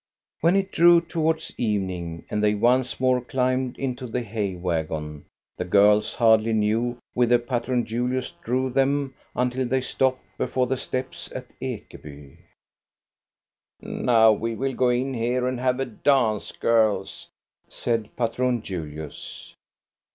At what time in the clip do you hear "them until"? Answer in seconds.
8.73-9.67